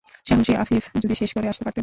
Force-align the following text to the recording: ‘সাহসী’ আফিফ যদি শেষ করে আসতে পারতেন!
‘সাহসী’ 0.27 0.53
আফিফ 0.55 0.83
যদি 0.95 1.15
শেষ 1.15 1.31
করে 1.33 1.47
আসতে 1.47 1.63
পারতেন! 1.63 1.79